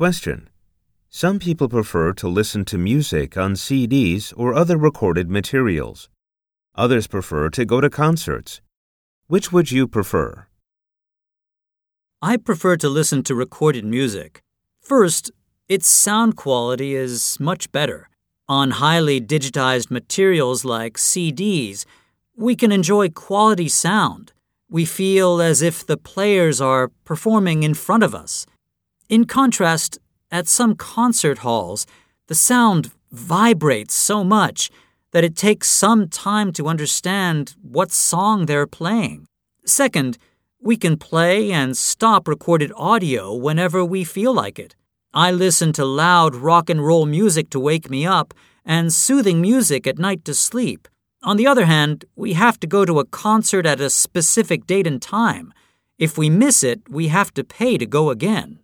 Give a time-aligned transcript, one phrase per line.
[0.00, 0.48] Question.
[1.10, 6.08] Some people prefer to listen to music on CDs or other recorded materials.
[6.74, 8.62] Others prefer to go to concerts.
[9.26, 10.46] Which would you prefer?
[12.22, 14.40] I prefer to listen to recorded music.
[14.80, 15.32] First,
[15.68, 18.08] its sound quality is much better.
[18.48, 21.84] On highly digitized materials like CDs,
[22.34, 24.32] we can enjoy quality sound.
[24.70, 28.46] We feel as if the players are performing in front of us.
[29.10, 29.98] In contrast,
[30.30, 31.84] at some concert halls,
[32.28, 34.70] the sound vibrates so much
[35.10, 39.26] that it takes some time to understand what song they're playing.
[39.66, 40.16] Second,
[40.62, 44.76] we can play and stop recorded audio whenever we feel like it.
[45.12, 48.32] I listen to loud rock and roll music to wake me up
[48.64, 50.86] and soothing music at night to sleep.
[51.24, 54.86] On the other hand, we have to go to a concert at a specific date
[54.86, 55.52] and time.
[55.98, 58.59] If we miss it, we have to pay to go again.